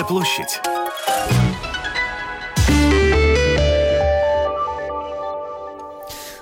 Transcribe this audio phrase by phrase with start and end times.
[0.00, 0.60] Домская площадь.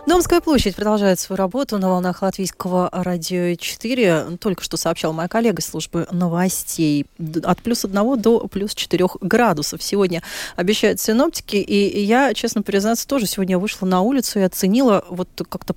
[0.06, 4.38] Домская площадь продолжает свою работу на волнах латвийского радио 4.
[4.40, 7.06] Только что сообщал моя коллега службы новостей.
[7.42, 10.22] От плюс 1 до плюс 4 градусов сегодня
[10.54, 11.56] обещают синоптики.
[11.56, 15.74] И я, честно признаться, тоже сегодня вышла на улицу и оценила вот как-то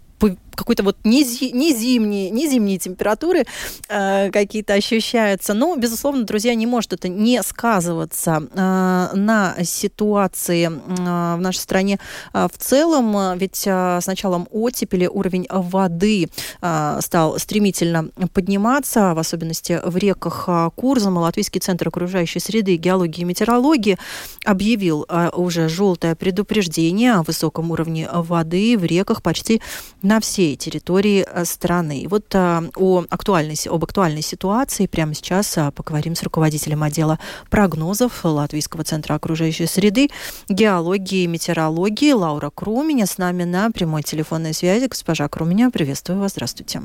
[0.62, 3.46] какой-то вот не, зи, не зимние, не зимние температуры
[3.89, 5.54] э, какие-то ощущаются.
[5.54, 12.00] Но, безусловно, друзья, не может это не сказываться э, на ситуации э, в нашей стране
[12.34, 13.38] э, в целом.
[13.38, 16.29] Ведь э, с началом оттепели уровень воды
[16.62, 21.20] э, стал стремительно подниматься, в особенности в реках э, Курзама.
[21.20, 23.98] Латвийский центр окружающей среды, геологии и метеорологии
[24.46, 29.62] объявил э, уже желтое предупреждение о высоком уровне воды в реках почти
[30.01, 32.02] на всей территории э, страны.
[32.02, 37.20] И вот а, о актуальности, об актуальной ситуации прямо сейчас а, поговорим с руководителем отдела
[37.50, 40.09] прогнозов Латвийского центра окружающей среды,
[40.50, 44.88] геологии и метеорологии Лаура Круменя с нами на прямой телефонной связи.
[44.88, 46.32] Госпожа Круменя, приветствую вас.
[46.32, 46.82] Здравствуйте.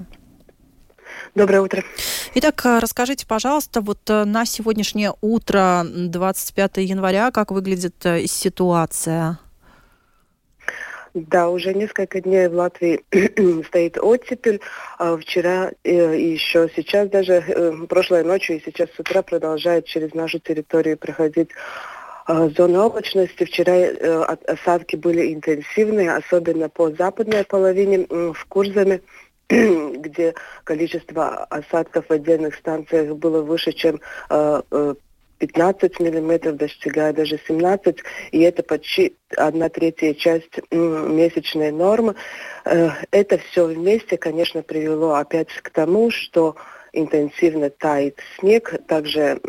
[1.34, 1.82] Доброе утро.
[2.34, 7.94] Итак, расскажите, пожалуйста, вот на сегодняшнее утро, 25 января, как выглядит
[8.26, 9.38] ситуация?
[11.16, 13.00] Да, уже несколько дней в Латвии
[13.68, 14.60] стоит оттепель.
[14.98, 19.86] А вчера э, и еще сейчас даже, э, прошлой ночью и сейчас с утра продолжает
[19.86, 21.48] через нашу территорию проходить
[22.28, 23.44] э, зона облачности.
[23.44, 29.00] Вчера осадки были интенсивные, особенно по западной половине в Курзаме
[29.48, 34.00] где количество осадков в отдельных станциях было выше, чем
[35.38, 37.98] 15 миллиметров, достигая даже 17,
[38.32, 42.14] и это почти одна третья часть месячной нормы.
[42.64, 46.56] Э, это все вместе, конечно, привело опять к тому, что
[46.92, 49.40] интенсивно тает снег, также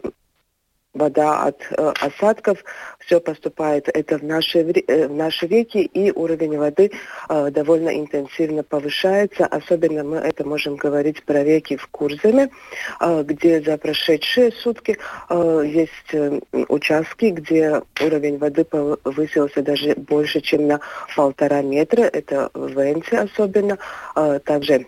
[0.94, 2.64] вода от э, осадков,
[3.08, 6.92] все поступает это в наши, э, в наши реки, и уровень воды
[7.30, 9.46] э, довольно интенсивно повышается.
[9.46, 12.50] Особенно мы это можем говорить про реки в Курзаме,
[13.00, 14.98] э, где за прошедшие сутки
[15.30, 20.82] э, есть э, участки, где уровень воды повысился даже больше, чем на
[21.16, 22.02] полтора метра.
[22.02, 23.78] Это в Венце особенно.
[24.16, 24.86] Э, также,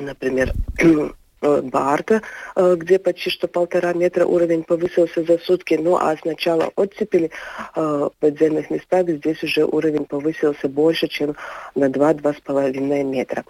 [0.00, 0.52] например,
[1.44, 2.22] Э, Барта,
[2.56, 5.74] э, где почти что полтора метра уровень повысился за сутки.
[5.74, 7.30] Ну а с начала оттепели
[7.76, 11.36] э, в подземных местах здесь уже уровень повысился больше, чем
[11.74, 13.44] на 2-2,5 метра.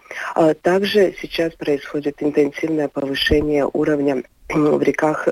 [0.63, 5.29] Также сейчас происходит интенсивное повышение уровня в реках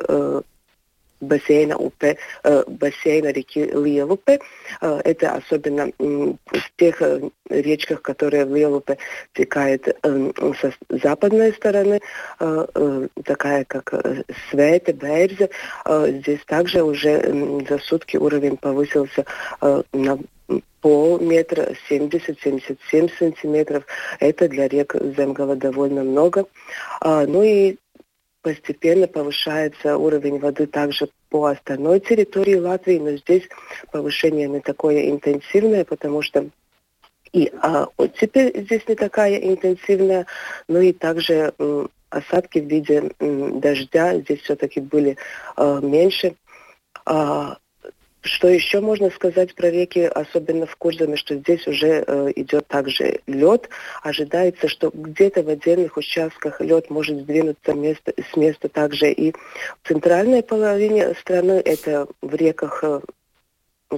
[1.22, 2.04] бассейна УП,
[2.44, 4.40] э, бассейна реки Лиелупе.
[4.80, 6.36] Это особенно в
[6.76, 7.00] тех
[7.48, 8.98] речках, которые в Лиелупе
[9.34, 12.00] текают со западной стороны,
[13.24, 13.94] такая как
[14.50, 15.50] Свете, Берзе.
[15.86, 19.24] Здесь также уже за сутки уровень повысился
[19.92, 20.18] на
[20.80, 23.84] полметра, 70-77 сантиметров.
[24.18, 26.46] Это для рек Земгала довольно много.
[27.02, 27.76] Ну и
[28.42, 33.48] постепенно повышается уровень воды также по остальной территории Латвии, но здесь
[33.90, 36.46] повышение не такое интенсивное, потому что
[37.32, 40.26] и а, оттепель здесь не такая интенсивная,
[40.68, 45.16] но и также м, осадки в виде м, дождя здесь все-таки были
[45.56, 46.34] э, меньше.
[47.06, 47.56] А,
[48.22, 53.20] что еще можно сказать про реки, особенно в Курзаме, что здесь уже э, идет также
[53.26, 53.68] лед.
[54.02, 59.88] Ожидается, что где-то в отдельных участках лед может сдвинуться место, с места также и в
[59.88, 61.60] центральной половине страны.
[61.64, 63.00] Это в реках э,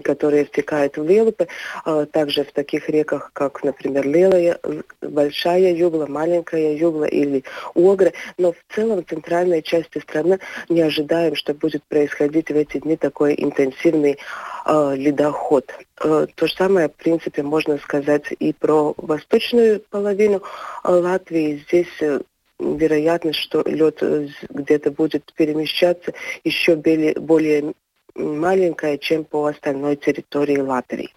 [0.00, 1.49] которые стекают в Лелупы,
[1.84, 4.59] а также в таких реках, как, например, Лелая,
[5.00, 7.44] Большая Югла, Маленькая Югла или
[7.75, 8.12] Огра.
[8.38, 10.38] Но в целом в центральной части страны
[10.69, 14.19] не ожидаем, что будет происходить в эти дни такой интенсивный
[14.66, 15.71] э, ледоход.
[16.03, 20.43] Э, то же самое, в принципе, можно сказать и про восточную половину
[20.83, 21.63] Латвии.
[21.66, 22.22] Здесь
[22.59, 24.03] вероятность, что лед
[24.48, 26.13] где-то будет перемещаться
[26.45, 27.74] еще более, более
[28.15, 31.11] маленькая, чем по остальной территории Латвии.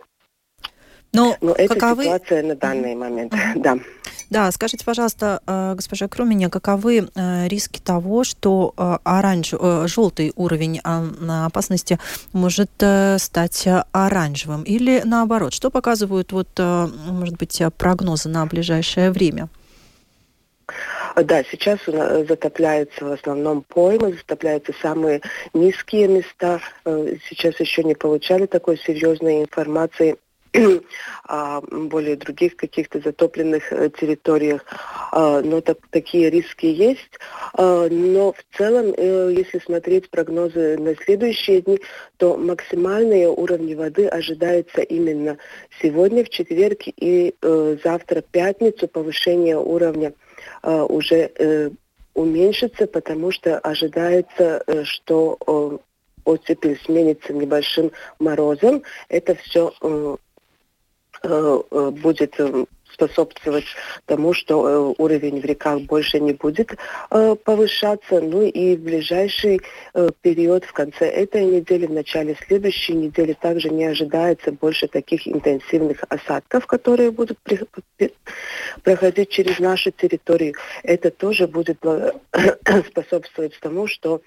[1.14, 2.04] Но, ну, Но это каковы...
[2.04, 3.78] ситуация на данный момент, да.
[4.30, 9.54] Да, скажите, пожалуйста, э, госпожа Круменя, каковы э, риски того, что э, оранж...
[9.86, 11.98] желтый уровень опасности
[12.34, 12.72] может
[13.18, 14.64] стать оранжевым?
[14.64, 19.48] Или наоборот, что показывают, вот, может быть, прогнозы на ближайшее время?
[21.24, 25.22] Да, сейчас затопляются в основном поймы, затопляются самые
[25.52, 26.60] низкие места.
[26.86, 30.18] Э, сейчас еще не получали такой серьезной информации
[31.28, 34.64] о более других каких-то затопленных э, территориях.
[35.12, 37.20] но так, такие риски есть.
[37.58, 41.80] Но в целом, э, если смотреть прогнозы на следующие дни,
[42.18, 45.40] то максимальные уровни воды ожидаются именно
[45.82, 50.14] сегодня, в четверг и завтра, пятницу, повышение уровня
[50.64, 51.72] уже
[52.14, 55.80] уменьшится, потому что ожидается, что
[56.24, 58.84] оттепель сменится небольшим морозом.
[59.10, 59.74] Это все
[61.24, 62.66] Э, э, будет э,
[62.98, 63.66] способствовать
[64.06, 66.76] тому, что уровень в реках больше не будет
[67.44, 68.20] повышаться.
[68.22, 69.62] Ну и в ближайший
[70.22, 76.04] период, в конце этой недели, в начале следующей недели, также не ожидается больше таких интенсивных
[76.10, 77.38] осадков, которые будут
[78.84, 80.56] проходить через нашу территорию.
[80.84, 81.78] Это тоже будет
[82.90, 84.22] способствовать тому, что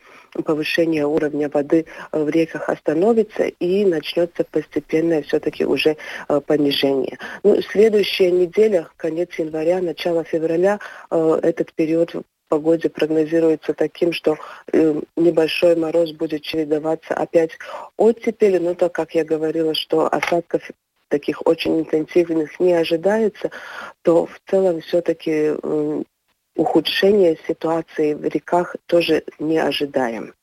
[0.45, 5.97] повышение уровня воды в реках остановится и начнется постепенное все-таки уже
[6.29, 7.19] э, понижение.
[7.43, 8.60] Ну, следующая неделя,
[8.97, 10.79] конец января, начало февраля,
[11.11, 14.37] э, этот период в погоде прогнозируется таким, что
[14.73, 17.53] э, небольшой мороз будет чередоваться опять
[17.97, 20.71] оттепели, но так как я говорила, что осадков
[21.09, 23.51] таких очень интенсивных не ожидается,
[24.03, 25.55] то в целом все-таки
[26.55, 30.35] ухудшения ситуации в реках тоже не ожидаем.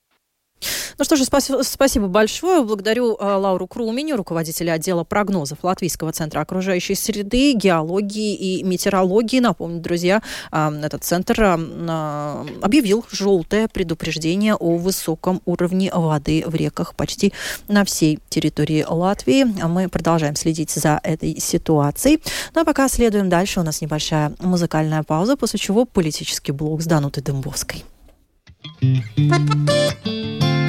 [0.97, 2.63] Ну что же, спасибо, спасибо большое.
[2.63, 9.39] Благодарю э, Лауру Крумини, руководителя отдела прогнозов Латвийского центра окружающей среды, геологии и метеорологии.
[9.39, 17.31] Напомню, друзья, этот центр э, объявил желтое предупреждение о высоком уровне воды в реках почти
[17.67, 19.43] на всей территории Латвии.
[19.43, 22.21] Мы продолжаем следить за этой ситуацией.
[22.55, 23.59] Ну а пока следуем дальше.
[23.59, 27.83] У нас небольшая музыкальная пауза, после чего политический блок с Данутой Дымбовской.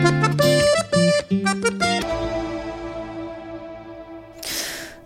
[0.00, 0.42] Thank
[2.04, 2.17] you.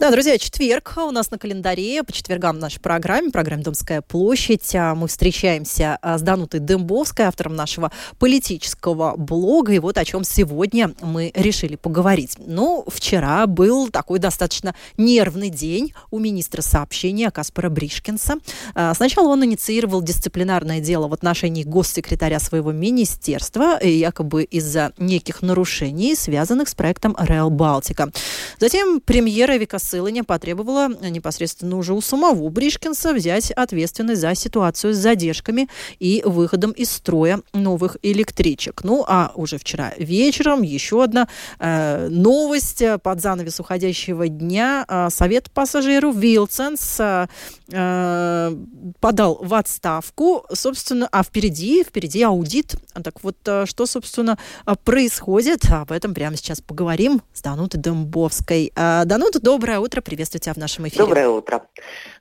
[0.03, 2.03] Да, друзья, четверг у нас на календаре.
[2.03, 4.75] По четвергам в нашей программе, программе «Домская площадь».
[4.75, 9.75] А мы встречаемся а, с Данутой Дымбовской, автором нашего политического блога.
[9.75, 12.35] И вот о чем сегодня мы решили поговорить.
[12.45, 18.39] Ну, вчера был такой достаточно нервный день у министра сообщения Каспара Бришкинса.
[18.75, 26.17] А, сначала он инициировал дисциплинарное дело в отношении госсекретаря своего министерства, якобы из-за неких нарушений,
[26.17, 28.11] связанных с проектом Реал Балтика.
[28.59, 34.97] Затем премьера Вика Сылыня потребовала непосредственно уже у самого Бришкинса взять ответственность за ситуацию с
[34.97, 35.69] задержками
[35.99, 38.85] и выходом из строя новых электричек.
[38.85, 41.29] Ну, а уже вчера вечером еще одна
[41.59, 44.87] э, новость под занавес уходящего дня.
[44.89, 47.27] Э, Совет пассажиров Вилсенс э,
[47.71, 48.57] э,
[48.99, 52.77] подал в отставку, собственно, а впереди, впереди аудит.
[52.95, 54.39] Так вот, э, что, собственно,
[54.85, 55.71] происходит?
[55.71, 58.73] Об этом прямо сейчас поговорим с Данутой Домбовской.
[58.75, 60.01] Э, Данута, доброе утро.
[60.01, 61.05] Приветствую тебя в нашем эфире.
[61.05, 61.67] Доброе утро.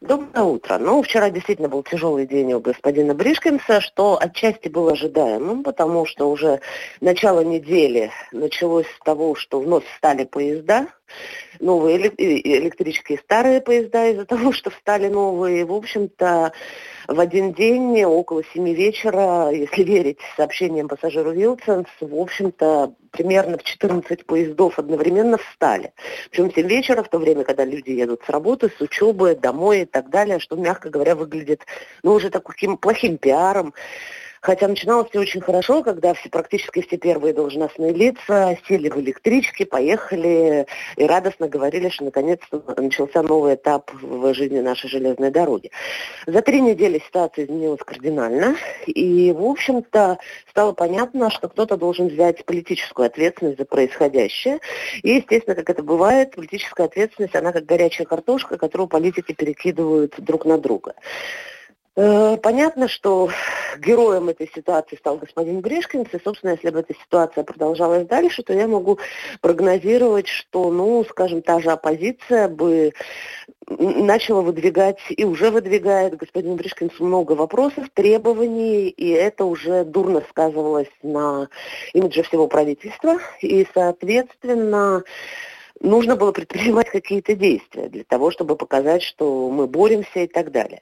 [0.01, 0.77] Доброе утро.
[0.77, 6.29] Ну, вчера действительно был тяжелый день у господина Бришкинса, что отчасти было ожидаемым, потому что
[6.29, 6.59] уже
[6.99, 10.87] начало недели началось с того, что вновь стали поезда,
[11.59, 15.65] новые электрические старые поезда из-за того, что встали новые.
[15.65, 16.53] В общем-то,
[17.07, 23.63] в один день, около семи вечера, если верить сообщениям пассажиру Вилсенс, в общем-то, примерно в
[23.63, 25.93] 14 поездов одновременно встали.
[26.29, 29.81] Причем в 7 вечера, в то время, когда люди едут с работы, с учебы, домой
[29.81, 31.65] и так далее, что, мягко говоря, выглядит,
[32.03, 33.73] ну, уже таким плохим пиаром
[34.41, 39.65] Хотя начиналось все очень хорошо, когда все, практически все первые должностные лица сели в электрички,
[39.65, 40.65] поехали
[40.97, 45.69] и радостно говорили, что наконец-то начался новый этап в жизни нашей железной дороги.
[46.25, 48.55] За три недели ситуация изменилась кардинально,
[48.87, 50.17] и, в общем-то,
[50.49, 54.59] стало понятно, что кто-то должен взять политическую ответственность за происходящее.
[55.03, 60.45] И, естественно, как это бывает, политическая ответственность, она как горячая картошка, которую политики перекидывают друг
[60.45, 60.95] на друга.
[61.97, 63.29] Э, понятно, что
[63.77, 68.53] героем этой ситуации стал господин Гришкинс, и, собственно, если бы эта ситуация продолжалась дальше, то
[68.53, 68.97] я могу
[69.41, 72.93] прогнозировать, что, ну, скажем, та же оппозиция бы
[73.67, 76.15] начала выдвигать и уже выдвигает.
[76.15, 81.49] Господин Бришкинс много вопросов, требований, и это уже дурно сказывалось на
[81.93, 85.03] имидже всего правительства, и, соответственно,
[85.81, 90.81] нужно было предпринимать какие-то действия для того, чтобы показать, что мы боремся и так далее.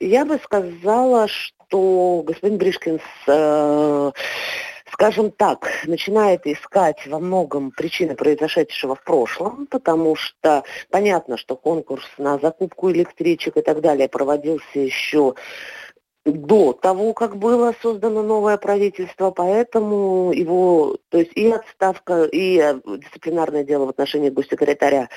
[0.00, 4.12] Я бы сказала, что господин Бришкин, э,
[4.92, 12.04] скажем так, начинает искать во многом причины произошедшего в прошлом, потому что понятно, что конкурс
[12.18, 15.34] на закупку электричек и так далее проводился еще
[16.24, 22.80] до того, как было создано новое правительство, поэтому его, то есть и отставка, и э,
[22.98, 25.08] дисциплинарное дело в отношении госсекретаря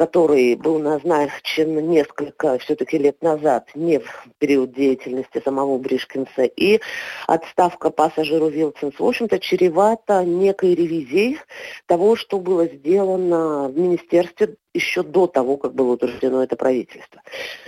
[0.00, 6.80] который был назначен несколько все-таки лет назад, не в период деятельности самого Бришкинса, и
[7.26, 11.38] отставка пассажиру Вилсонс, в общем-то, чревата некой ревизией
[11.84, 17.22] того, что было сделано в министерстве еще до того, как было утверждено это правительство.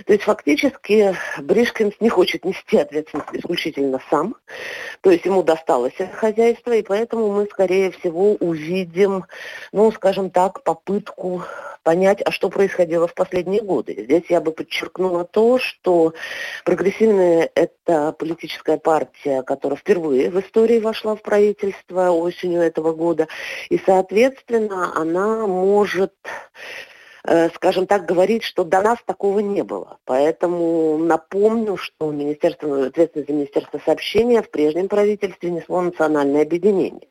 [0.05, 4.35] То есть фактически Бришкинс не хочет нести ответственность исключительно сам,
[5.01, 9.25] то есть ему досталось это хозяйство, и поэтому мы, скорее всего, увидим,
[9.71, 11.43] ну, скажем так, попытку
[11.83, 14.05] понять, а что происходило в последние годы.
[14.05, 16.13] Здесь я бы подчеркнула то, что
[16.63, 23.27] прогрессивная– это политическая партия, которая впервые в истории вошла в правительство осенью этого года,
[23.69, 26.13] и, соответственно, она может
[27.55, 29.97] скажем так, говорить, что до нас такого не было.
[30.05, 37.07] Поэтому напомню, что Министерство, ответственность за Министерство сообщения в прежнем правительстве несло национальное объединение.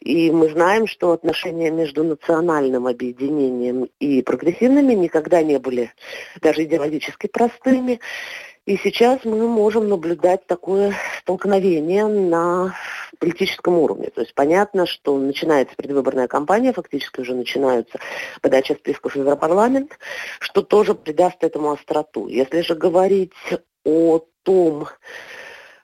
[0.00, 5.90] И мы знаем, что отношения между национальным объединением и прогрессивными никогда не были
[6.40, 8.00] даже идеологически простыми.
[8.66, 12.74] И сейчас мы можем наблюдать такое столкновение на
[13.20, 14.10] политическом уровне.
[14.10, 18.00] То есть понятно, что начинается предвыборная кампания, фактически уже начинаются
[18.42, 19.96] подача списков в Европарламент,
[20.40, 22.26] что тоже придаст этому остроту.
[22.26, 23.32] Если же говорить
[23.84, 24.88] о том,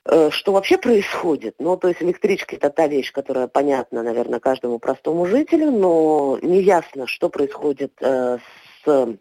[0.05, 1.55] э, что вообще происходит.
[1.61, 7.07] Ну, то есть электричка– это та вещь, которая понятна, наверное, каждому простому жителю, но неясно,
[7.07, 8.39] что происходит э,
[8.85, 9.17] с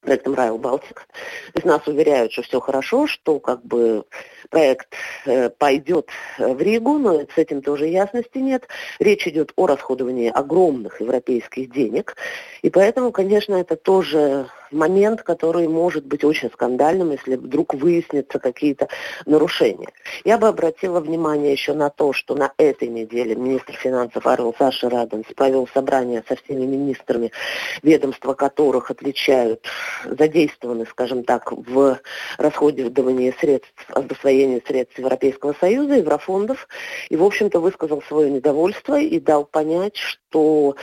[0.00, 0.94] проектом Rail Baltic.
[0.94, 4.04] То есть нас уверяют, что все хорошо, что как бы
[4.50, 4.88] проект
[5.26, 8.68] э, пойдет э, в Ригу, но с этим тоже ясности нет.
[8.98, 12.16] Речь идет о расходовании огромных европейских денег,
[12.62, 18.88] и поэтому, конечно, это тоже момент, который может быть очень скандальным, если вдруг выяснятся какие-то
[19.26, 19.88] нарушения.
[20.24, 24.90] Я бы обратила внимание еще на то, что на этой неделе министр финансов Арвел Саша
[24.90, 27.32] Раденс провел собрание со всеми министрами,
[27.82, 29.66] ведомства которых отвечают,
[30.04, 31.98] задействованы, скажем так, в
[32.38, 36.68] расходовании средств, освоении средств Европейского Союза, еврофондов,
[37.08, 40.76] и, в общем-то, высказал свое недовольство и дал понять, что,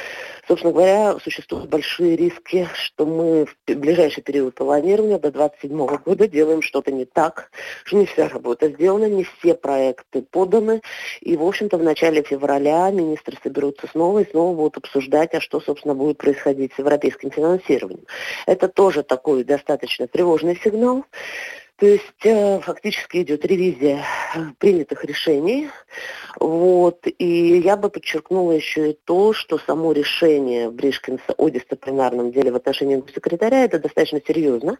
[0.47, 6.61] собственно говоря, существуют большие риски, что мы в ближайший период планирования до 2027 года делаем
[6.61, 7.51] что-то не так,
[7.83, 10.81] что не вся работа сделана, не все проекты поданы.
[11.21, 15.59] И, в общем-то, в начале февраля министры соберутся снова и снова будут обсуждать, а что,
[15.59, 18.05] собственно, будет происходить с европейским финансированием.
[18.45, 21.05] Это тоже такой достаточно тревожный сигнал.
[21.77, 25.69] То есть э, фактически идет ревизия э, принятых решений.
[26.39, 27.05] Вот.
[27.05, 32.55] И я бы подчеркнула еще и то, что само решение Бришкинса о дисциплинарном деле в
[32.55, 34.77] отношении секретаря это достаточно серьезно,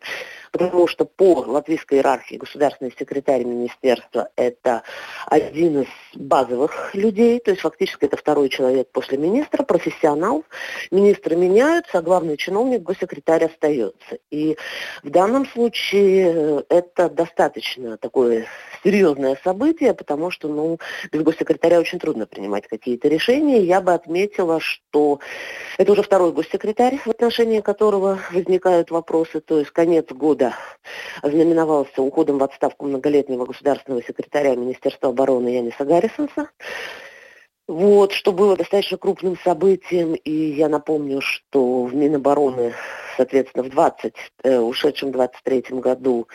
[0.51, 4.83] потому что по латвийской иерархии государственный секретарь министерства это
[5.25, 10.45] один из базовых людей, то есть фактически это второй человек после министра, профессионал.
[10.91, 14.17] Министры меняются, а главный чиновник, госсекретарь остается.
[14.31, 14.55] И
[15.03, 18.45] в данном случае это это достаточно такое
[18.83, 20.77] серьезное событие, потому что, ну,
[21.11, 23.61] без госсекретаря очень трудно принимать какие-то решения.
[23.61, 25.19] Я бы отметила, что
[25.77, 29.39] это уже второй госсекретарь, в отношении которого возникают вопросы.
[29.39, 30.53] То есть конец года
[31.23, 36.49] знаменовался уходом в отставку многолетнего государственного секретаря Министерства обороны Яниса Гаррисонса.
[37.67, 42.73] Вот, что было достаточно крупным событием, и я напомню, что в Минобороны,
[43.17, 46.27] соответственно, в 20, э, ушедшем 23 году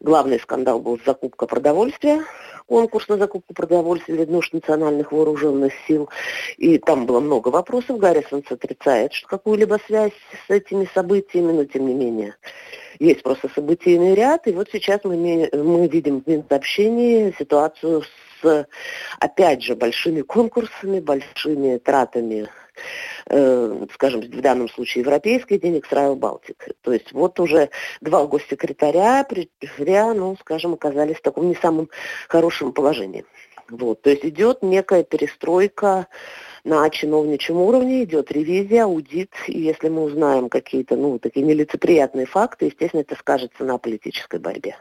[0.00, 2.24] главный скандал был закупка продовольствия,
[2.64, 6.08] конкурс на закупку продовольствия для нужд национальных вооруженных сил,
[6.56, 10.14] и там было много вопросов, Гаррисон отрицает что какую-либо связь
[10.46, 12.36] с этими событиями, но тем не менее
[12.98, 18.66] есть просто событийный ряд, и вот сейчас мы, мы видим в Минсообщении ситуацию с с,
[19.18, 22.48] опять же, большими конкурсами, большими тратами
[23.26, 26.74] э, скажем, в данном случае европейских денег с Rail Baltic.
[26.82, 27.70] То есть вот уже
[28.00, 31.90] два госсекретаря, пря, ну, скажем, оказались в таком не самом
[32.28, 33.24] хорошем положении.
[33.70, 36.08] Вот, то есть идет некая перестройка
[36.64, 42.66] на чиновничьем уровне, идет ревизия, аудит, и если мы узнаем какие-то, ну, такие нелицеприятные факты,
[42.66, 44.76] естественно, это скажется на политической борьбе.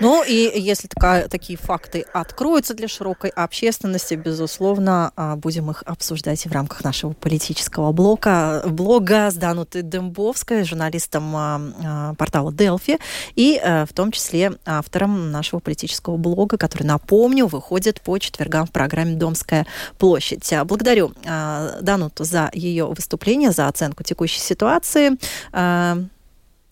[0.00, 6.44] Ну и если такая, такие факты откроются для широкой общественности, безусловно, а, будем их обсуждать
[6.46, 12.98] в рамках нашего политического блока, блога с Дембовской, журналистом а, а, портала Делфи,
[13.34, 19.14] и в том числе автором нашего политического блога, который, напомню, выходит по четвергам в программе
[19.14, 19.66] «Домская
[19.98, 20.52] площадь».
[20.64, 25.12] Благодарю Дануту за ее выступление, за оценку текущей ситуации.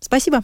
[0.00, 0.42] Спасибо.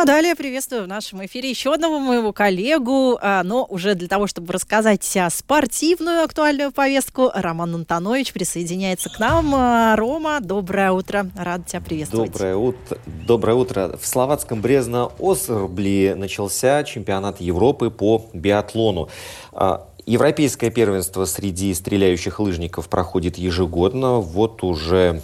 [0.00, 4.26] А далее приветствую в нашем эфире еще одного моего коллегу, а, но уже для того,
[4.26, 9.54] чтобы рассказать спортивную актуальную повестку, Роман Антонович присоединяется к нам.
[9.54, 12.32] А, Рома, доброе утро, рад тебя приветствовать.
[12.32, 12.98] Доброе утро.
[13.26, 13.98] Доброе утро.
[14.00, 19.10] В словацком Брезно-Осрбли начался чемпионат Европы по биатлону.
[19.52, 24.14] А, европейское первенство среди стреляющих лыжников проходит ежегодно.
[24.20, 25.20] Вот уже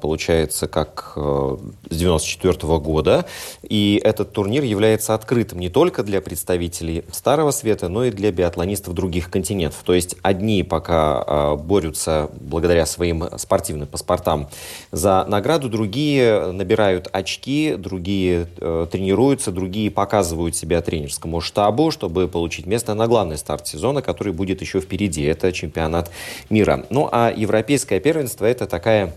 [0.00, 1.56] получается, как э,
[1.90, 3.26] с 94 года.
[3.62, 8.94] И этот турнир является открытым не только для представителей Старого Света, но и для биатлонистов
[8.94, 9.82] других континентов.
[9.84, 14.48] То есть одни пока э, борются благодаря своим спортивным паспортам
[14.92, 22.94] за награду, другие набирают очки, другие тренируются, другие показывают себя тренерскому штабу, чтобы получить место
[22.94, 25.22] на главный старт сезона, который будет еще впереди.
[25.22, 26.10] Это чемпионат
[26.50, 26.84] мира.
[26.90, 29.12] Ну а европейское первенство это такая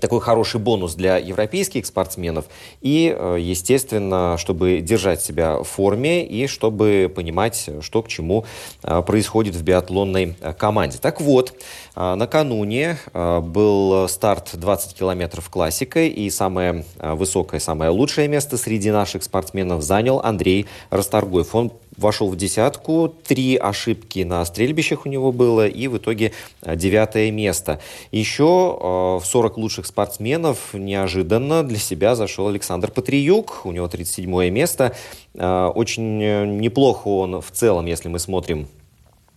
[0.00, 2.46] такой хороший бонус для европейских спортсменов
[2.80, 8.44] и, э, естественно, чтобы держать себя в форме и чтобы понимать, что к чему
[8.82, 10.98] э, происходит в биатлонной э, команде.
[10.98, 11.54] Так вот,
[11.94, 19.82] накануне был старт 20 километров классикой и самое высокое, самое лучшее место среди наших спортсменов
[19.82, 21.54] занял Андрей Расторгуев.
[21.54, 26.76] Он вошел в десятку, три ошибки на стрельбищах у него было, и в итоге э,
[26.76, 27.80] девятое место.
[28.12, 28.86] Еще э,
[29.18, 34.94] в 40 лучших спортсменов неожиданно для себя зашел Александр Патриюк, у него 37 место.
[35.34, 38.68] Э, очень неплохо он в целом, если мы смотрим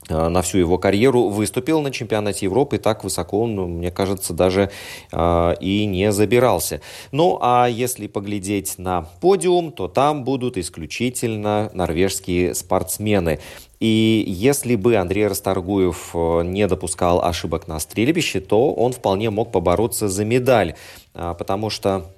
[0.09, 4.71] на всю его карьеру выступил на чемпионате Европы, так высоко он, ну, мне кажется, даже
[5.11, 6.81] э, и не забирался.
[7.11, 13.39] Ну, а если поглядеть на подиум, то там будут исключительно норвежские спортсмены.
[13.79, 19.51] И если бы Андрей Расторгуев э, не допускал ошибок на стрельбище, то он вполне мог
[19.51, 20.75] побороться за медаль,
[21.13, 22.11] э, потому что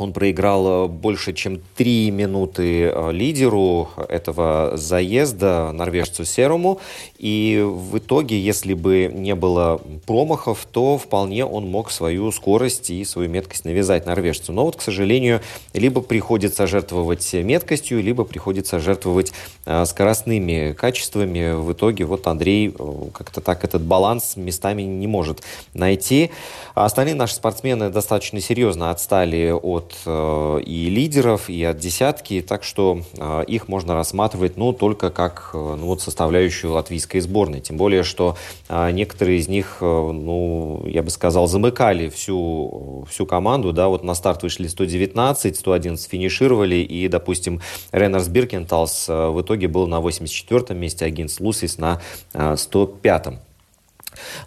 [0.00, 6.80] он проиграл э, больше, чем три минуты э, лидеру этого заезда, норвежцу Серому.
[7.18, 13.04] И в итоге, если бы не было промахов, то вполне он мог свою скорость и
[13.04, 14.52] свою меткость навязать норвежцу.
[14.52, 15.40] Но вот, к сожалению,
[15.74, 19.32] либо приходится жертвовать меткостью, либо приходится жертвовать
[19.66, 21.52] э, скоростными качествами.
[21.52, 22.74] В итоге вот Андрей
[23.12, 25.42] как-то так этот баланс местами не может
[25.74, 26.30] найти.
[26.74, 32.64] А остальные наши спортсмены достаточно серьезно отстали от э, и лидеров, и от десятки, так
[32.64, 37.60] что э, их можно рассматривать ну, только как э, ну, вот составляющую латвийской сборной.
[37.60, 38.36] Тем более, что
[38.68, 43.72] некоторые из них, ну, я бы сказал, замыкали всю, всю команду.
[43.72, 43.88] Да?
[43.88, 47.60] Вот на старт вышли 119, 111 финишировали, и, допустим,
[47.92, 52.00] Реннерс Биркенталс в итоге был на 84-м месте, а Гинс Лусис на
[52.32, 53.40] э, 105-м.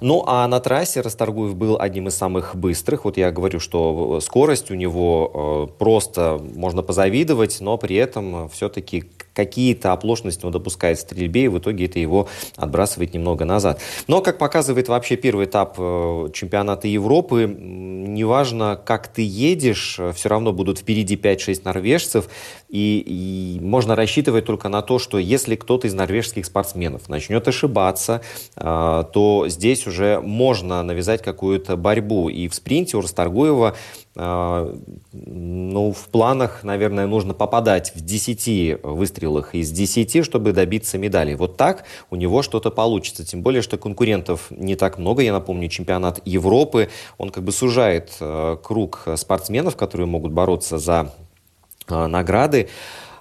[0.02, 3.06] Ну, а на трассе Расторгуев был одним из самых быстрых.
[3.06, 9.06] Вот я говорю, что скорость у него э, просто можно позавидовать, но при этом все-таки
[9.34, 13.82] какие-то оплошности он допускает в стрельбе, и в итоге это его отбрасывает немного назад.
[14.08, 20.54] Но, как показывает вообще первый этап э, чемпионата Европы, неважно, как ты едешь, все равно
[20.54, 22.30] будут впереди 5-6 норвежцев,
[22.70, 28.22] и, и можно рассчитывать только на то, что если кто-то из норвежских спортсменов начнет ошибаться,
[28.56, 32.30] э, то здесь уже можно навязать какую-то борьбу.
[32.30, 33.76] И в спринте у Расторгуева
[34.16, 41.34] ну, в планах, наверное, нужно попадать в 10 выстрелах из 10, чтобы добиться медали.
[41.34, 43.26] Вот так у него что-то получится.
[43.26, 45.24] Тем более, что конкурентов не так много.
[45.24, 51.12] Я напомню, чемпионат Европы, он как бы сужает э, круг спортсменов, которые могут бороться за
[51.88, 52.70] э, награды.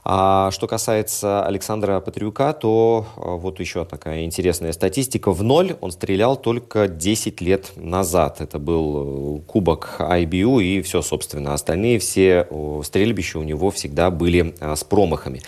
[0.05, 5.31] А что касается Александра Патрюка, то а, вот еще такая интересная статистика.
[5.31, 8.41] В ноль он стрелял только 10 лет назад.
[8.41, 11.55] Это был э, кубок IBU и все, собственно.
[11.55, 12.49] Остальные все
[12.83, 15.41] стрельбища у него всегда были а, с промахами.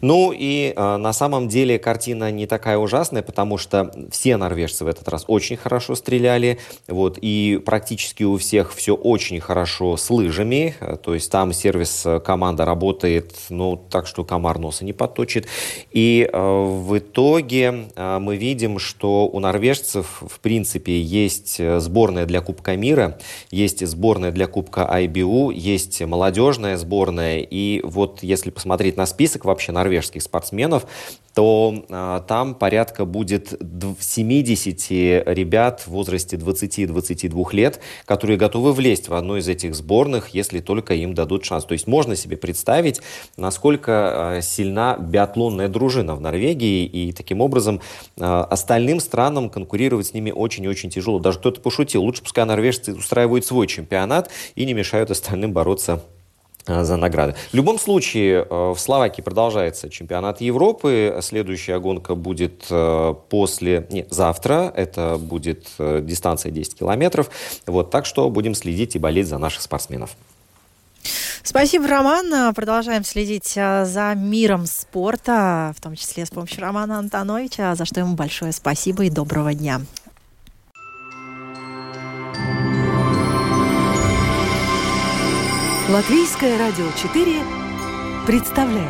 [0.00, 4.88] Ну и а, на самом деле картина не такая ужасная, потому что все норвежцы в
[4.88, 6.58] этот раз очень хорошо стреляли.
[6.88, 10.74] Вот, и практически у всех все очень хорошо с лыжами.
[11.04, 15.46] То есть там сервис э, команда работает, ну, так так что комар носа не подточит.
[15.90, 22.24] И э, в итоге э, мы видим, что у норвежцев, в принципе, есть э, сборная
[22.24, 23.18] для Кубка мира,
[23.50, 27.40] есть сборная для Кубка IBU, есть молодежная сборная.
[27.40, 30.86] И вот если посмотреть на список вообще норвежских спортсменов,
[31.34, 33.52] то э, там порядка будет
[34.00, 34.90] 70
[35.26, 40.94] ребят в возрасте 20-22 лет, которые готовы влезть в одну из этих сборных, если только
[40.94, 41.66] им дадут шанс.
[41.66, 43.00] То есть можно себе представить,
[43.36, 47.80] насколько э, сильна биатлонная дружина в Норвегии, и таким образом
[48.16, 51.18] э, остальным странам конкурировать с ними очень-очень тяжело.
[51.18, 56.02] Даже кто-то пошутил, лучше пускай норвежцы устраивают свой чемпионат и не мешают остальным бороться
[56.66, 57.34] Э, за награды.
[57.52, 61.18] В любом случае, э, в Словакии продолжается чемпионат Европы.
[61.22, 63.86] Следующая гонка будет э, после...
[63.90, 64.72] Не, завтра.
[64.74, 67.30] Это будет дистанция 10 километров.
[67.66, 70.16] Вот, так что будем следить и болеть за наших спортсменов.
[71.42, 72.54] Спасибо, Роман.
[72.54, 78.14] Продолжаем следить за миром спорта, в том числе с помощью Романа Антоновича, за что ему
[78.14, 79.80] большое спасибо и доброго дня.
[85.90, 87.42] Латвийское радио 4
[88.24, 88.88] представляет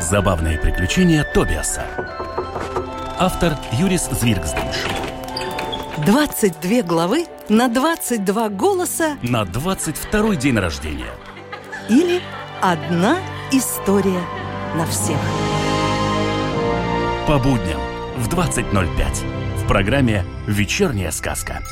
[0.00, 1.84] Забавные приключения Тобиаса
[3.18, 5.05] Автор Юрис Звиргсдейш
[6.04, 9.16] 22 главы на 22 голоса.
[9.22, 11.12] На 22 день рождения.
[11.88, 12.20] Или
[12.60, 13.18] одна
[13.50, 14.20] история
[14.74, 15.16] на всех.
[17.26, 17.80] По будням
[18.18, 21.62] в 20.05 В программе «Вечерняя сказка»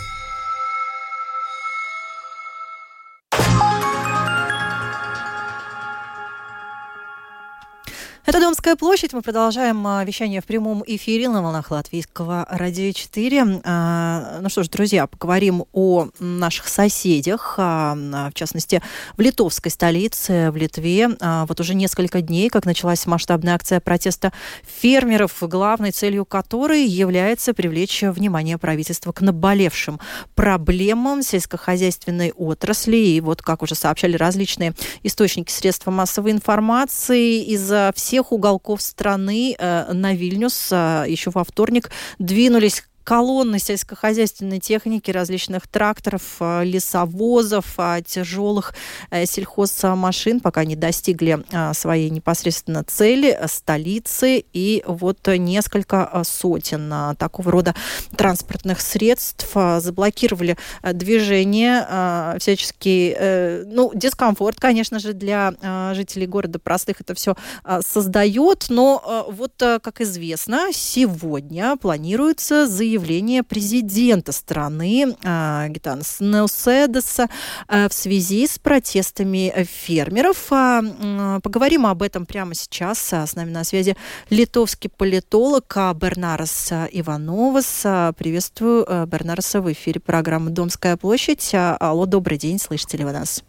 [8.26, 9.12] Это Домская площадь.
[9.12, 13.60] Мы продолжаем а, вещание в прямом эфире на волнах Латвийского радио 4.
[13.64, 18.80] А, ну что ж, друзья, поговорим о наших соседях, а, в частности,
[19.18, 21.10] в литовской столице, в Литве.
[21.20, 24.32] Вот уже несколько дней, как началась масштабная акция протеста
[24.62, 30.00] фермеров, главной целью которой является привлечь внимание правительства к наболевшим
[30.34, 32.96] проблемам сельскохозяйственной отрасли.
[32.96, 39.56] И вот, как уже сообщали различные источники средств массовой информации, из-за всех всех уголков страны
[39.58, 47.74] э, на Вильнюс э, еще во вторник двинулись колонны сельскохозяйственной техники, различных тракторов, э, лесовозов,
[47.76, 48.74] э, тяжелых
[49.10, 57.74] э, сельхозмашин, пока не достигли своей непосредственно цели, столицы, и вот несколько сотен такого рода
[58.16, 65.52] транспортных средств заблокировали движение, всяческий, ну, дискомфорт, конечно же, для
[65.94, 67.36] жителей города простых это все
[67.80, 77.28] создает, но вот, как известно, сегодня планируется заявление заявление президента страны э, Гитанас Неуседеса
[77.68, 80.52] э, в связи с протестами фермеров.
[80.52, 83.12] Э, поговорим об этом прямо сейчас.
[83.12, 83.96] С нами на связи
[84.30, 87.82] литовский политолог Бернарас Ивановас.
[88.16, 91.50] Приветствую Бернараса в эфире программы «Домская площадь».
[91.52, 93.42] Алло, добрый день, слышите ли вы нас?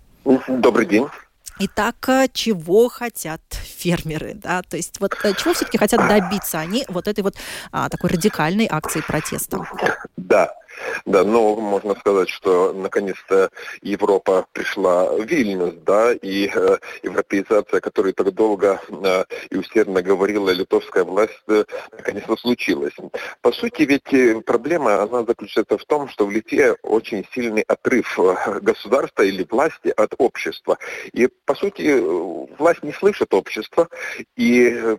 [0.48, 1.06] Добрый день.
[1.60, 1.96] Итак,
[2.34, 7.22] чего хотят фермеры, да, то есть вот э, чего все-таки хотят добиться они вот этой
[7.22, 7.36] вот
[7.72, 9.66] а, такой радикальной акции протеста?
[10.18, 10.54] Да,
[11.06, 13.50] да, ну, можно сказать, что наконец-то
[13.82, 20.50] Европа пришла в Вильнюс, да, и э, европеизация, которая так долго э, и усердно говорила
[20.50, 22.94] литовская власть, э, наконец-то случилась.
[23.42, 28.20] По сути, ведь э, проблема, она заключается в том, что в Литве очень сильный отрыв
[28.20, 30.78] э, государства или власти от общества.
[31.14, 32.00] И, по сути,
[32.58, 33.88] власть не слышит общества,
[34.36, 34.98] и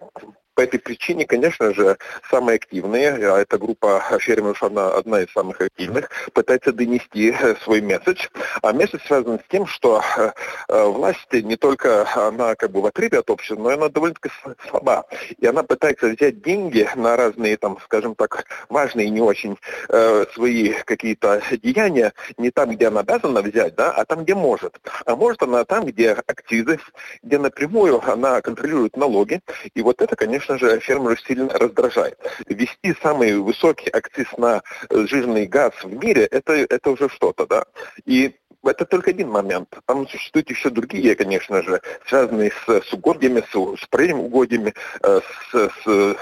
[0.56, 1.98] по этой причине, конечно же,
[2.30, 7.82] самые активные, а эта группа фермеров, она одна из самых активных, пытается донести э, свой
[7.82, 8.26] месседж.
[8.62, 10.32] А месседж связан с тем, что э,
[10.68, 14.30] э, власть не только она как бы в отрыве от общества, но она довольно-таки
[14.68, 15.04] слаба.
[15.38, 19.58] И она пытается взять деньги на разные, там, скажем так, важные и не очень
[19.90, 24.80] э, свои какие-то деяния, не там, где она обязана взять, да, а там, где может.
[25.04, 26.80] А может она там, где акцизы,
[27.22, 29.40] где напрямую она контролирует налоги.
[29.74, 32.18] И вот это, конечно, конечно же, фермеров сильно раздражает.
[32.46, 37.64] Ввести самый высокий акциз на жирный газ в мире, это, это уже что-то, да.
[38.04, 39.68] И это только один момент.
[39.86, 45.70] Там существуют еще другие, конечно же, связанные с, с угодьями, с, с угодьями, э, с,
[45.84, 46.16] с,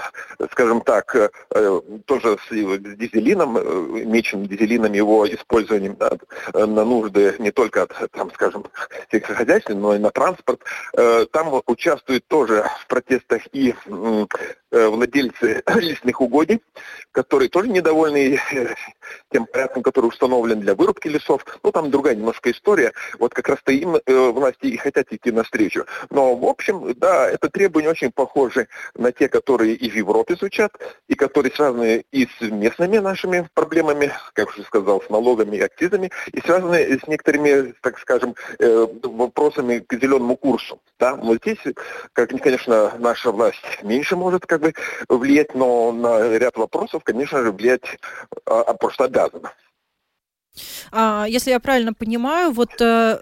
[0.51, 3.61] скажем так, э, тоже с, с дизелином, э,
[4.05, 6.11] меченным дизелином, его использованием да,
[6.53, 8.65] на нужды не только, там, скажем,
[9.11, 10.61] сельскохозяйственных, но и на транспорт.
[11.31, 13.73] Там участвуют тоже в протестах и
[14.71, 16.61] владельцы лесных угодий,
[17.11, 18.39] которые тоже недовольны
[19.31, 21.45] тем порядком, который установлен для вырубки лесов.
[21.63, 22.93] Ну, там другая немножко история.
[23.19, 25.85] Вот как раз-то им э, власти и хотят идти навстречу.
[26.09, 30.71] Но, в общем, да, это требования очень похожи на те, которые и в Европе звучат,
[31.07, 36.11] и которые связаны и с местными нашими проблемами, как уже сказал, с налогами и акцизами,
[36.31, 40.79] и связаны с некоторыми, так скажем, э, вопросами к зеленому курсу.
[40.99, 41.15] Да?
[41.15, 41.59] Вот здесь,
[42.13, 44.73] как, конечно, наша власть меньше может как бы
[45.09, 47.97] влиять, но на ряд вопросов, конечно же, влиять
[48.45, 49.51] а, а просто обязана.
[50.91, 53.17] А, если я правильно понимаю, вот э,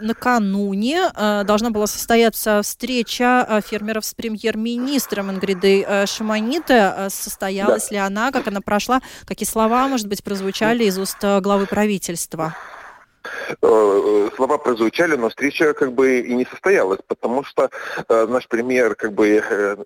[0.00, 6.06] накануне э, должна была состояться встреча э, фермеров с премьер-министром Ингридой э.
[7.10, 7.94] Состоялась да.
[7.94, 12.54] ли она, как она прошла, какие слова, может быть, прозвучали из уст главы правительства?
[13.62, 17.70] Э, слова прозвучали, но встреча как бы и не состоялась, потому что
[18.08, 19.76] э, наш премьер как бы э,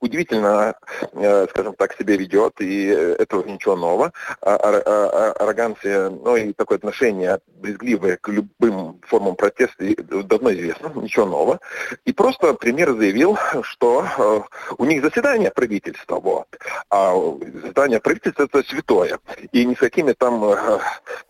[0.00, 0.74] удивительно,
[1.12, 4.12] э, скажем так, себя ведет, и этого ничего нового.
[4.40, 9.84] А, а, а, арроганция, ну и такое отношение брезгливое к любым формам протеста
[10.24, 11.60] давно известно, ничего нового.
[12.04, 14.40] И просто премьер заявил, что э,
[14.78, 16.46] у них заседание правительства, вот.
[16.90, 17.14] А
[17.62, 19.18] заседание правительства это святое.
[19.52, 20.78] И ни с какими там э,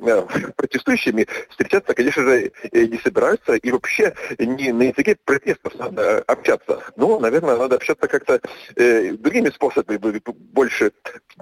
[0.01, 0.23] э,
[0.57, 3.55] протестующими встречаться, конечно же, не собираются.
[3.55, 6.81] И вообще не на языке протестов надо общаться.
[6.97, 8.41] Ну, наверное, надо общаться как-то
[8.77, 10.21] э, другими способами,
[10.53, 10.93] больше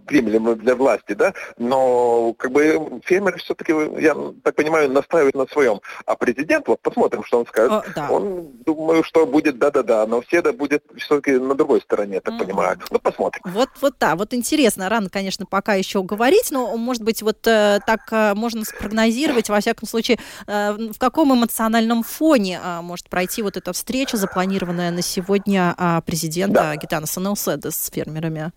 [0.07, 1.35] приемлемыми для власти, да.
[1.59, 5.81] Но как бы фермеры все-таки, я так понимаю, настаивают на своем.
[6.07, 7.73] А президент, вот посмотрим, что он скажет.
[7.73, 8.11] О, да.
[8.11, 12.35] Он, думаю, что будет да-да-да, но все это будет все-таки на другой стороне, я так
[12.35, 12.39] mm-hmm.
[12.39, 12.79] понимаю.
[12.91, 13.43] Ну, посмотрим.
[13.45, 14.89] Вот, вот, да, вот интересно.
[14.89, 19.61] Рано, конечно, пока еще говорить, но, может быть, вот э, так э, можно спрогнозировать, во
[19.61, 25.03] всяком случае, э, в каком эмоциональном фоне э, может пройти вот эта встреча, запланированная на
[25.03, 26.77] сегодня э, президента да.
[26.77, 28.53] Гитана Санелседа с фермерами?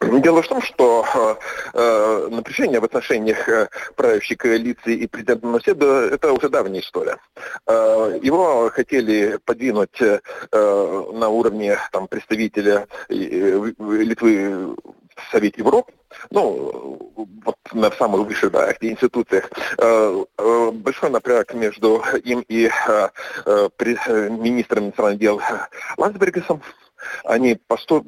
[0.00, 1.34] Дело в том, что э,
[1.72, 7.16] э, напряжение в отношениях э, правящей коалиции и президента Наседа– это уже давняя история.
[7.66, 10.20] Э, его хотели подвинуть э,
[10.52, 14.76] на уровне там, представителя э, Литвы
[15.16, 15.92] в Совете Европы,
[16.30, 17.14] ну,
[17.44, 23.08] вот на самых высших да, институциях, э, э, большой напряг между им и э,
[24.30, 25.40] министром национальных дел
[25.96, 26.62] Ландсбергесом,
[27.24, 27.58] они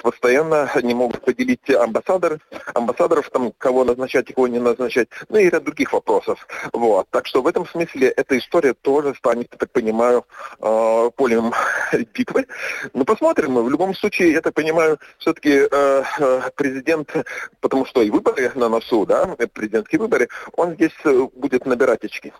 [0.02, 2.40] постоянно не могут поделить амбассадоры,
[2.74, 6.46] амбассадоров, там, кого назначать кого не назначать, ну и ряд других вопросов.
[6.72, 7.08] Вот.
[7.10, 10.24] Так что в этом смысле эта история тоже станет, я так понимаю,
[10.60, 11.52] э, полем
[12.14, 12.46] битвы.
[12.94, 13.54] Но посмотрим.
[13.56, 17.12] В любом случае, я так понимаю, все-таки э, э, президент,
[17.60, 20.92] потому что и выборы на носу, да, президентские выборы, он здесь
[21.34, 22.32] будет набирать очки.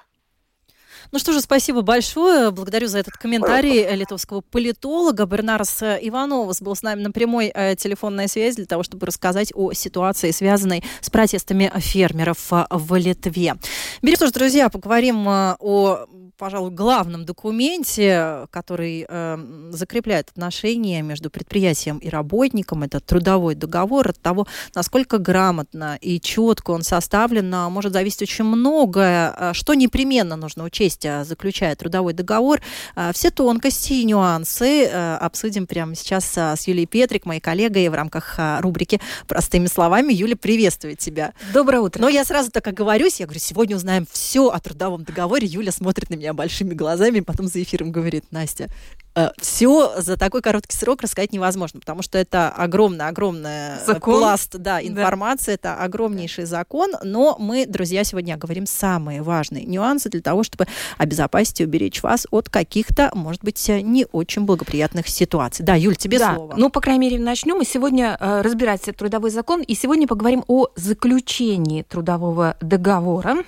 [1.10, 2.50] Ну что же, спасибо большое.
[2.50, 5.24] Благодарю за этот комментарий литовского политолога.
[5.24, 9.72] Бернарс Ивановас был с нами на прямой э, телефонной связи для того, чтобы рассказать о
[9.72, 13.54] ситуации, связанной с протестами фермеров э, в Литве.
[14.02, 21.30] Берем что ж, друзья, поговорим э, о пожалуй, главном документе, который э, закрепляет отношения между
[21.30, 22.84] предприятием и работником.
[22.84, 24.10] Это трудовой договор.
[24.10, 29.52] От того, насколько грамотно и четко он составлен, может зависеть очень многое.
[29.52, 32.60] Что непременно нужно учесть, а, заключая трудовой договор.
[32.94, 37.94] А, все тонкости и нюансы э, обсудим прямо сейчас с Юлией Петрик, моей коллегой, в
[37.94, 40.12] рамках а, рубрики «Простыми словами».
[40.12, 41.32] Юля, приветствую тебя.
[41.52, 42.00] Доброе утро.
[42.00, 45.46] Но я сразу так оговорюсь, я говорю, сегодня узнаем все о трудовом договоре.
[45.46, 48.68] Юля смотрит на меня большими глазами, потом за эфиром говорит, Настя,
[49.40, 55.74] все за такой короткий срок рассказать невозможно, потому что это огромный-огромный пласт да, информации, да.
[55.74, 61.60] это огромнейший закон, но мы, друзья, сегодня говорим самые важные нюансы для того, чтобы обезопасить
[61.60, 65.64] и уберечь вас от каких-то, может быть, не очень благоприятных ситуаций.
[65.64, 66.34] Да, Юль, тебе да.
[66.34, 66.54] слово.
[66.56, 67.56] Ну, по крайней мере, начнем.
[67.58, 73.38] Мы сегодня э, разбирать трудовой закон, и сегодня поговорим о заключении трудового договора.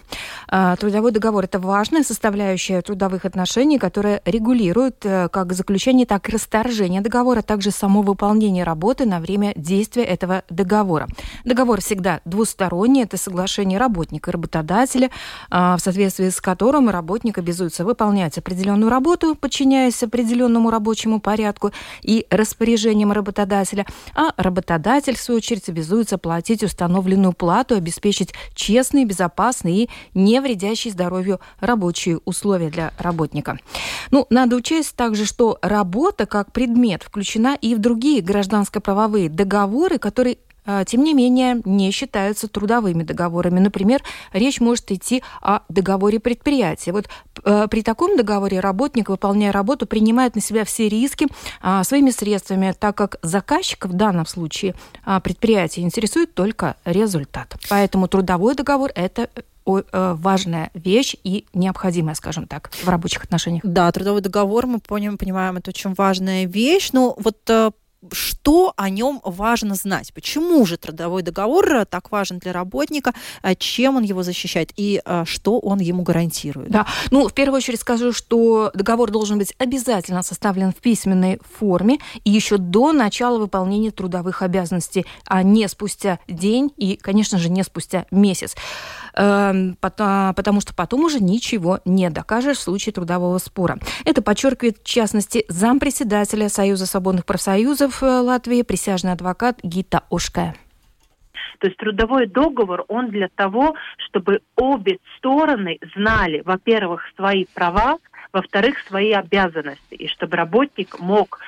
[0.51, 6.33] Э, трудовой договор– это важная составляющая трудовых отношений, которая регулирует э, как заключения, так и
[6.33, 11.07] расторжения договора, а также само выполнение работы на время действия этого договора.
[11.45, 15.11] Договор всегда двусторонний, это соглашение работника и работодателя,
[15.51, 22.27] а, в соответствии с которым работник обязуется выполнять определенную работу, подчиняясь определенному рабочему порядку и
[22.31, 29.91] распоряжениям работодателя, а работодатель, в свою очередь, обязуется платить установленную плату, обеспечить честные, безопасные и
[30.15, 33.59] не вредящие здоровью рабочие условия для работника.
[34.11, 40.39] Ну, надо учесть также, что работа как предмет включена и в другие гражданско-правовые договоры, которые
[40.67, 43.59] а, тем не менее, не считаются трудовыми договорами.
[43.59, 46.93] Например, речь может идти о договоре предприятия.
[46.93, 47.09] Вот
[47.45, 51.27] э, при таком договоре работник, выполняя работу, принимает на себя все риски
[51.61, 57.57] а, своими средствами, так как заказчика в данном случае а, предприятие интересует только результат.
[57.69, 63.63] Поэтому трудовой договор– это Э, важная вещь и необходимая, скажем так, в рабочих отношениях.
[63.65, 66.91] Да, трудовой договор, мы понимаем, понимаем, это очень важная вещь.
[66.93, 67.71] Но вот э,
[68.13, 70.13] что о нем важно знать?
[70.15, 73.13] Почему же трудовой договор э, так важен для работника?
[73.59, 76.71] Чем он его защищает и что он ему гарантирует?
[76.71, 81.99] Да, ну, в первую очередь скажу, что договор должен быть обязательно составлен в письменной форме
[82.25, 87.63] и еще до начала выполнения трудовых обязанностей, а не спустя день и, конечно же, не
[87.63, 88.57] спустя месяц.
[89.15, 93.79] Эм, потому что потом уже ничего не докажешь в случае трудового спора.
[94.05, 100.55] Это подчеркивает, в частности, зампредседателя Союза свободных профсоюзов э, Латвии, присяжный адвокат Гита Ошкая.
[101.59, 107.99] То есть трудовой договор, он для того, чтобы обе стороны знали, во-первых, свои права,
[108.33, 111.41] во-вторых, свои обязанности, и чтобы работник мог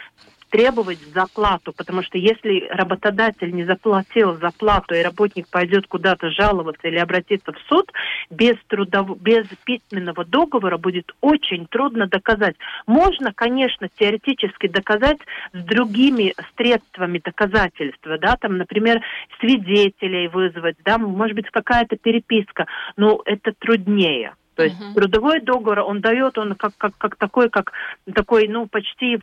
[0.53, 6.99] требовать заплату, потому что если работодатель не заплатил заплату, и работник пойдет куда-то жаловаться или
[6.99, 7.91] обратиться в суд,
[8.29, 9.19] без, трудов...
[9.19, 12.55] без письменного договора будет очень трудно доказать.
[12.87, 15.19] Можно, конечно, теоретически доказать
[15.55, 19.01] с другими средствами доказательства, да, там, например,
[19.41, 24.35] свидетелей вызвать, да, может быть, какая-то переписка, но это труднее.
[24.55, 24.95] То есть uh-huh.
[24.95, 27.73] трудовой договор, он дает, он как, как, как такой, как
[28.15, 29.19] такой, ну, почти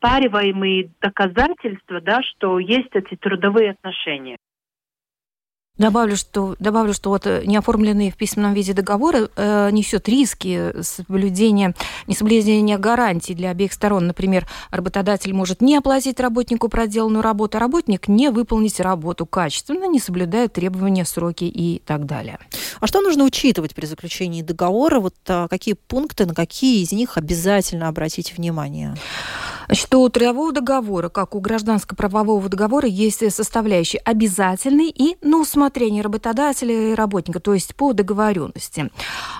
[0.00, 4.36] неоспариваемые доказательства, да, что есть эти трудовые отношения.
[5.76, 11.72] Добавлю, что, добавлю, что вот э, неоформленные в письменном виде договоры э, несет риски соблюдения,
[12.08, 14.08] несоблюдения гарантий для обеих сторон.
[14.08, 20.00] Например, работодатель может не оплатить работнику проделанную работу, а работник не выполнить работу качественно, не
[20.00, 22.40] соблюдая требования, сроки и так далее.
[22.80, 24.98] А что нужно учитывать при заключении договора?
[24.98, 28.96] Вот а, какие пункты, на какие из них обязательно обратить внимание?
[29.72, 36.94] Что трудового договора, как у гражданско-правового договора, есть составляющие обязательные и на усмотрение работодателя и
[36.94, 38.90] работника, то есть по договоренности.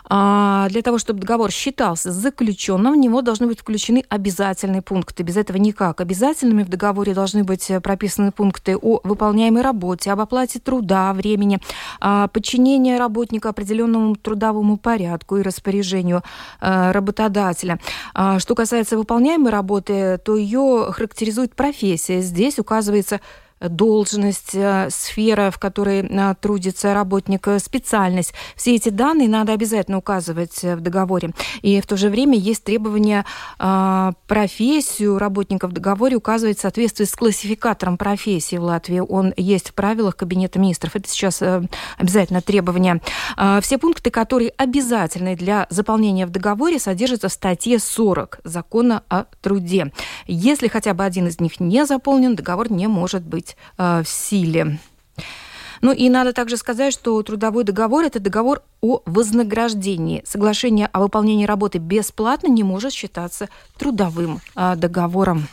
[0.08, 5.22] А для того, чтобы договор считался заключенным, в него должны быть включены обязательные пункты.
[5.22, 6.00] Без этого никак.
[6.00, 11.60] Обязательными в договоре должны быть прописаны пункты о выполняемой работе, об оплате труда, времени,
[12.00, 16.22] подчинении работника определенному трудовому порядку и распоряжению
[16.60, 17.78] а, работодателя.
[18.14, 22.20] А что касается выполняемой работы, то ее характеризует профессия.
[22.20, 23.20] Здесь указывается
[23.60, 28.32] должность, э, сфера, в которой э, трудится работник, э, специальность.
[28.56, 31.32] Все эти данные надо обязательно указывать в договоре.
[31.62, 33.24] И в то же время есть требования
[34.26, 39.00] профессию работника в договоре указывать в соответствии с классификатором профессии в Латвии.
[39.00, 40.96] Он есть в правилах Кабинета министров.
[40.96, 41.42] Это сейчас
[41.96, 43.00] обязательно требования.
[43.62, 49.92] Все пункты, которые обязательны для заполнения в договоре, содержатся в статье 40 Закона о труде.
[50.26, 54.08] Если хотя бы один из них не заполнен, договор не может быть быть э, в
[54.08, 54.78] силе.
[55.80, 60.22] Ну и надо также сказать, что трудовой договор– это договор о вознаграждении.
[60.26, 65.46] Соглашение о выполнении работы бесплатно не может считаться трудовым э, договором.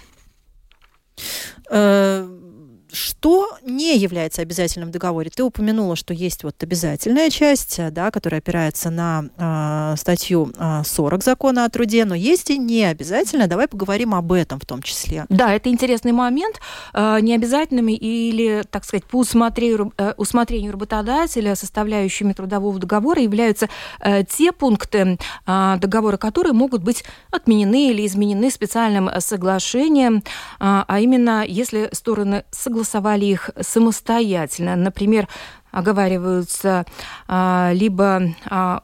[2.96, 5.30] Э, что не является обязательным в договоре?
[5.34, 11.24] Ты упомянула, что есть вот обязательная часть, да, которая опирается на э, статью э, 40
[11.24, 13.48] закона о труде, но есть и не обязательно.
[13.48, 15.26] Давай поговорим об этом в том числе.
[15.30, 16.60] Да, это интересный момент.
[16.94, 23.68] Э, необязательными или, так сказать, по усмотрению, э, работодателя составляющими трудового договора являются
[24.00, 30.22] э, те пункты э, договора, которые могут быть отменены или изменены специальным соглашением, э,
[30.60, 34.76] а именно если стороны согласованы согласовали их самостоятельно.
[34.76, 35.28] Например,
[35.76, 36.86] оговариваются
[37.28, 38.84] а, либо а,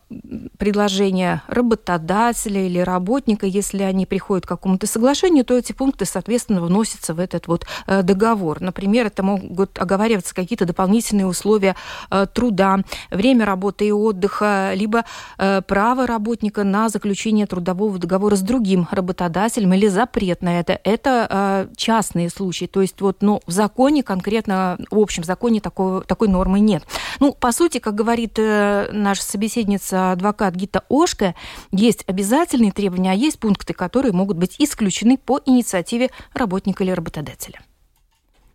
[0.58, 7.14] предложения работодателя или работника, если они приходят к какому-то соглашению, то эти пункты, соответственно, вносятся
[7.14, 8.60] в этот вот а, договор.
[8.60, 11.78] Например, это могут оговариваться какие-то дополнительные условия
[12.10, 15.06] а, труда, время работы и отдыха, либо
[15.38, 20.80] а, право работника на заключение трудового договора с другим работодателем или запрет на это.
[20.84, 22.66] Это частные случаи.
[22.66, 26.88] То есть вот, но в законе конкретно, в общем законе такого, такой нормы нет нет.
[27.20, 31.36] Ну, по сути, как говорит э, наша собеседница, адвокат Гита Ошка,
[31.72, 37.60] есть обязательные требования, а есть пункты, которые могут быть исключены по инициативе работника или работодателя.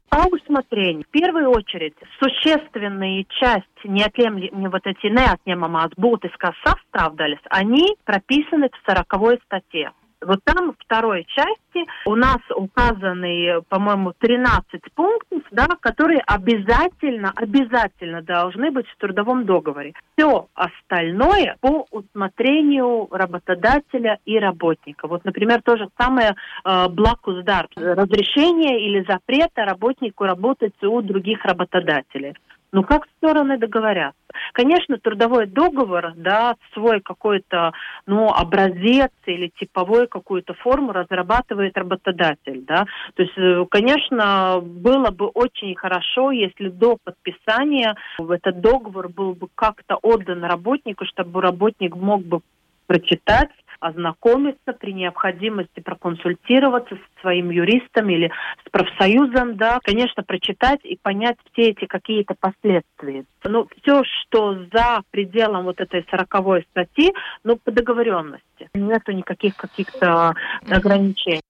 [0.08, 1.04] По усмотрению.
[1.04, 9.42] В первую очередь, существенные части неотъемлемые вот эти неотъемлемые būtiskās sastāvdaļas, они прописаны в 40
[9.44, 9.92] статье.
[10.24, 18.22] Вот там, в второй части, у нас указаны, по-моему, 13 пунктов, да, которые обязательно, обязательно
[18.22, 19.92] должны быть в трудовом договоре.
[20.16, 25.06] Все остальное по усмотрению работодателя и работника.
[25.06, 32.34] Вот, например, то же самое э, блакуздар, разрешение или запрет работнику работать у других работодателей.
[32.72, 34.18] Ну, как стороны договорятся?
[34.52, 37.72] Конечно, трудовой договор, да, свой какой-то,
[38.06, 42.86] ну, образец или типовой какую-то форму разрабатывает работодатель, да.
[43.14, 49.48] То есть, э, конечно, было бы очень хорошо, если до подписания этот договор был бы
[49.54, 52.40] как-то отдан работнику, чтобы работник мог бы
[52.86, 53.50] прочитать
[53.80, 58.30] ознакомиться, при необходимости проконсультироваться со своим юристом или
[58.64, 63.24] с профсоюзом, да, конечно, прочитать и понять все эти какие-то последствия.
[63.44, 67.12] Но все, что за пределом вот этой сороковой статьи,
[67.44, 68.68] ну, по договоренности.
[68.74, 70.34] Нету никаких каких-то
[70.68, 71.40] ограничений.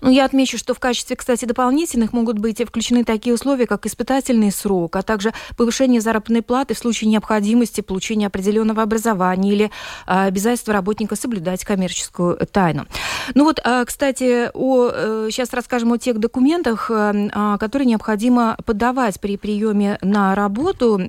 [0.00, 4.52] Ну, я отмечу, что в качестве, кстати, дополнительных могут быть включены такие условия, как испытательный
[4.52, 9.70] срок, а также повышение заработной платы в случае необходимости получения определенного образования или
[10.06, 12.86] а, обязательства работника соблюдать коммерческую тайну.
[13.34, 18.56] Ну вот, а, кстати, о, сейчас э, расскажем о тех документах, э, а, которые необходимо
[18.64, 21.00] подавать при приеме на работу.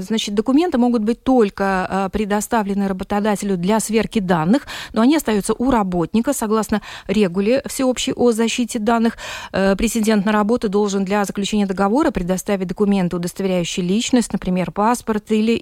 [0.00, 6.32] Значит, документы могут быть только предоставлены работодателю для сверки данных, но они остаются у работника
[6.32, 9.16] согласно регуле всеобщей о защите данных.
[9.52, 15.56] Э, Президент на работу должен для заключения договора предоставить документы, удостоверяющие личность, например, паспорт или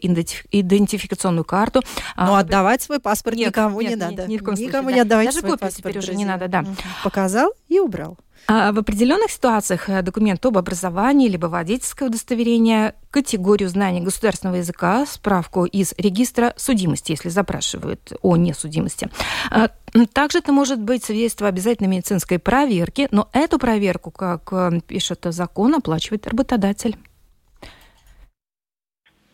[0.50, 1.82] идентификационную карту.
[2.16, 4.26] Но а, отдавать свой паспорт нет, никому нет, не надо.
[4.26, 5.94] Ни в коем Никому случае, не отдавать Даже свой копию паспорт.
[5.94, 6.64] теперь уже не надо, да.
[7.04, 8.16] Показал и убрал.
[8.48, 15.04] А в определенных ситуациях э, документ об образовании либо водительское удостоверение, категорию знаний государственного языка,
[15.06, 19.08] справку из регистра судимости, если запрашивают о несудимости.
[19.50, 19.68] А,
[20.12, 25.74] также это может быть свидетельство обязательной медицинской проверки, но эту проверку, как э, пишет закон,
[25.74, 26.96] оплачивает работодатель.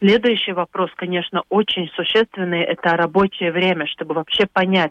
[0.03, 4.91] Следующий вопрос, конечно, очень существенный, это рабочее время, чтобы вообще понять,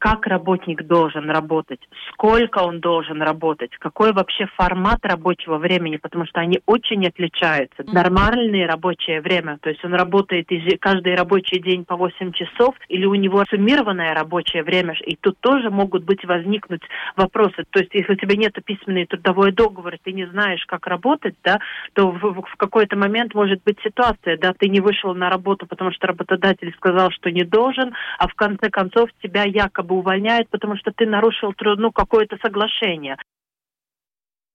[0.00, 6.40] как работник должен работать, сколько он должен работать, какой вообще формат рабочего времени, потому что
[6.40, 7.84] они очень отличаются.
[7.86, 10.48] Нормальное рабочее время, то есть он работает
[10.80, 15.68] каждый рабочий день по 8 часов, или у него суммированное рабочее время, и тут тоже
[15.68, 16.82] могут быть возникнуть
[17.14, 17.64] вопросы.
[17.68, 21.58] То есть если у тебя нет письменный трудовой договор, ты не знаешь, как работать, да,
[21.92, 25.92] то в, в какой-то момент может быть ситуация, да, ты не вышел на работу, потому
[25.92, 30.76] что работодатель сказал, что не должен, а в конце концов тебя якобы бы увольняют, потому
[30.76, 33.16] что ты нарушил ну, какое-то соглашение.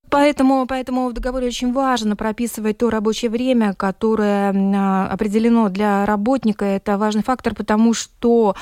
[0.10, 6.64] Поэтому, поэтому в договоре очень важно прописывать то рабочее время, которое а, определено для работника.
[6.64, 8.56] Это важный фактор, потому что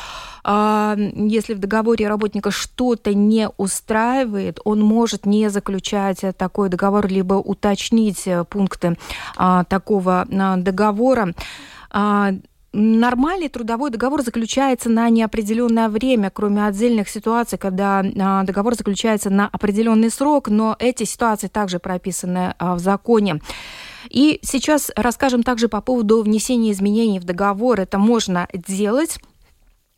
[0.46, 7.36] э, если в договоре работника что-то не устраивает, он может не заключать такой договор, либо
[7.36, 8.98] уточнить пункты
[9.38, 11.34] э, такого э, договора.
[12.76, 19.48] Нормальный трудовой договор заключается на неопределенное время, кроме отдельных ситуаций, когда а, договор заключается на
[19.48, 23.42] определенный срок, но эти ситуации также прописаны а, в законе.
[24.10, 27.80] И сейчас расскажем также по поводу внесения изменений в договор.
[27.80, 29.20] Это можно делать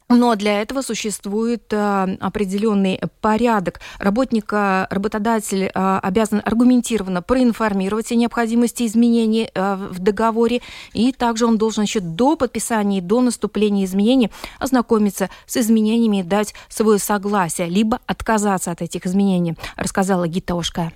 [0.09, 3.79] но для этого существует э, определенный порядок.
[3.97, 10.61] Работника, работодатель э, обязан аргументированно проинформировать о необходимости изменений э, в договоре,
[10.93, 16.23] и также он должен еще до подписания и до наступления изменений ознакомиться с изменениями и
[16.23, 20.93] дать свое согласие, либо отказаться от этих изменений, рассказала Гита Ошкая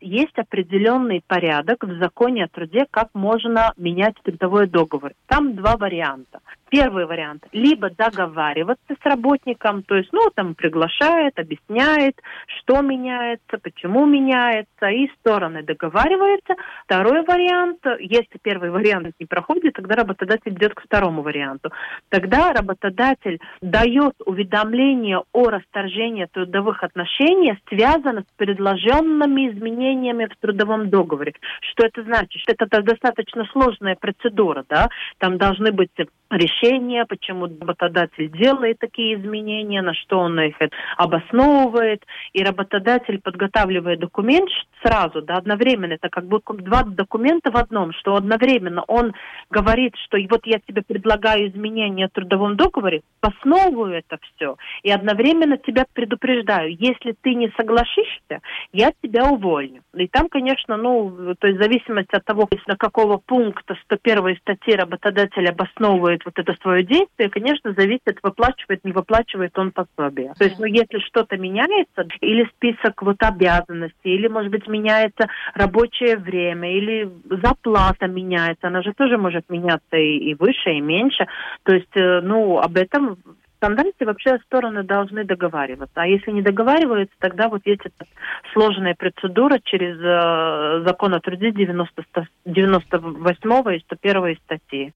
[0.00, 5.12] есть определенный порядок в законе о труде, как можно менять трудовой договор.
[5.26, 6.40] Там два варианта.
[6.70, 7.46] Первый вариант.
[7.52, 12.14] Либо договариваться с работником, то есть, ну, там приглашает, объясняет,
[12.46, 16.54] что меняется, почему меняется, и стороны договариваются.
[16.84, 21.70] Второй вариант, если первый вариант не проходит, тогда работодатель идет к второму варианту.
[22.08, 31.34] Тогда работодатель дает уведомление о расторжении трудовых отношений, связанных с предложенными изменениями в трудовом договоре.
[31.60, 32.42] Что это значит?
[32.46, 34.88] Это достаточно сложная процедура, да?
[35.18, 35.90] Там должны быть
[36.30, 40.56] решения, почему работодатель делает такие изменения, на что он их
[40.96, 42.04] обосновывает.
[42.32, 44.48] И работодатель подготавливает документ
[44.82, 45.94] сразу, да, одновременно.
[45.94, 49.12] Это как бы два документа в одном, что одновременно он
[49.50, 55.56] говорит, что вот я тебе предлагаю изменения в трудовом договоре, основываю это все, и одновременно
[55.58, 58.40] тебя предупреждаю, если ты не согласишься,
[58.72, 59.82] я тебя уволню.
[59.94, 64.74] И там, конечно, ну, то есть в зависимости от того, на какого пункта 101 статьи
[64.74, 70.32] работодатель обосновывает вот это свое действие, конечно, зависит, выплачивает, не выплачивает он пособие.
[70.38, 76.16] То есть, ну, если что-то меняется, или список вот обязанностей, или, может быть, меняется рабочее
[76.16, 81.26] время, или заплата меняется, она же тоже может меняться и, и выше, и меньше.
[81.64, 83.18] То есть, э, ну, об этом
[83.60, 85.92] стандарте вообще стороны должны договариваться.
[85.96, 88.06] А если не договариваются, тогда вот есть эта
[88.52, 92.02] сложная процедура через э, закон о труде 90,
[92.46, 94.92] 98 и 101 статьи.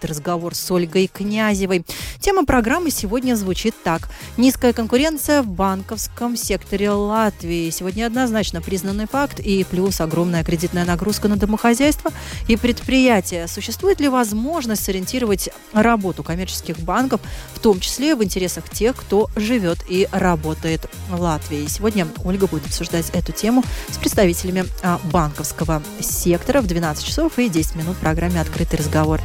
[0.06, 1.84] разговор с Ольгой Князевой.
[2.20, 4.08] Тема программы сегодня звучит так.
[4.36, 7.70] Низкая конкуренция в банковском секторе Латвии.
[7.70, 12.12] Сегодня однозначно признанный факт и плюс огромная кредитная нагрузка на домохозяйство
[12.48, 13.46] и предприятия.
[13.46, 17.20] Существует ли возможность сориентировать работу коммерческих банков,
[17.54, 21.66] в том числе в интересах тех, кто живет и работает в Латвии?
[21.66, 27.48] Сегодня Ольга будет обсуждать эту тему с представителями а, банковского сектора в 12 часов и
[27.48, 29.20] 10 минут в программе «Открытый разговор».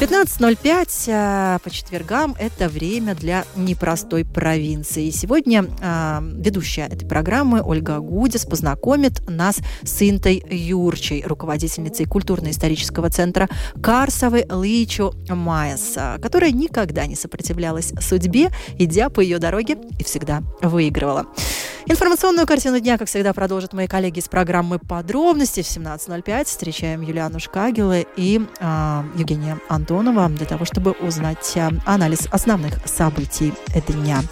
[0.00, 5.10] 15.05 а, по четвергам– это время для непростой провинции.
[5.10, 13.48] Сегодня э, ведущая этой программы Ольга Гудис познакомит нас с Интой Юрчей, руководительницей культурно-исторического центра
[13.80, 21.26] Карсовы Личу Майес, которая никогда не сопротивлялась судьбе, идя по ее дороге и всегда выигрывала.
[21.86, 26.46] Информационную картину дня, как всегда, продолжат мои коллеги из программы «Подробности» в 17.05.
[26.46, 33.52] Встречаем Юлиану Шкагела и э, Евгения Антонова для того, чтобы узнать э, анализ основных событий
[33.86, 34.22] дня.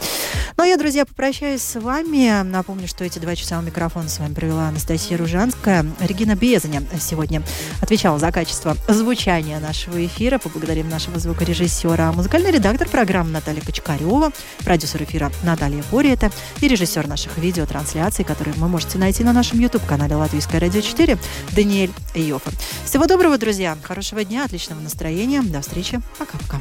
[0.57, 2.43] Ну а я, друзья, попрощаюсь с вами.
[2.43, 5.85] Напомню, что эти два часа у микрофона с вами провела Анастасия Ружанская.
[6.01, 7.43] Регина Безаня сегодня
[7.83, 10.39] отвечала за качество звучания нашего эфира.
[10.39, 12.13] Поблагодарим нашего звукорежиссера.
[12.13, 14.33] Музыкальный редактор программы Наталья Кочкарева,
[14.65, 16.31] продюсер эфира Наталья Пориета
[16.61, 21.19] и режиссер наших видеотрансляций, которые вы можете найти на нашем YouTube-канале Латвийское радио 4,
[21.53, 22.51] Даниэль Йофа.
[22.87, 25.42] Всего доброго, друзья, хорошего дня, отличного настроения.
[25.51, 26.01] До встречи.
[26.19, 26.61] Пока-пока.